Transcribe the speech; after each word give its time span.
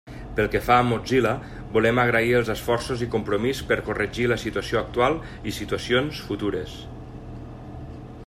Pel 0.37 0.47
que 0.53 0.59
fa 0.67 0.75
a 0.83 0.85
Mozilla, 0.91 1.33
volem 1.75 2.01
agrair 2.03 2.31
els 2.37 2.49
esforços 2.53 3.03
i 3.07 3.09
compromís 3.15 3.61
per 3.73 3.77
corregir 3.89 4.25
la 4.33 4.37
situació 4.45 4.81
actual 4.81 5.17
i 5.51 5.53
situacions 5.61 6.23
futures. 6.31 6.77